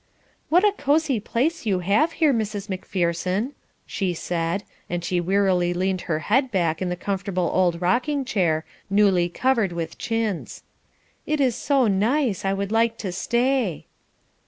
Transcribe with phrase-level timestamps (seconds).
[0.49, 2.69] "What a cosy place you have here, Mrs.
[2.69, 3.53] Macpherson,"
[3.85, 8.65] she said, and she wearily leaned her head back in the comfortable old rocking chair,
[8.89, 10.63] newly covered with chintz.
[11.27, 13.85] "It is so nice, I would like to stay."